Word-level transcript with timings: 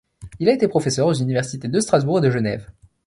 Il 0.39 0.49
a 0.49 0.53
été 0.53 0.67
professeur 0.67 1.05
aux 1.05 1.13
universités 1.13 1.67
de 1.67 1.79
Strasbourg 1.79 2.17
et 2.17 2.21
de 2.21 2.31
Genève. 2.31 2.71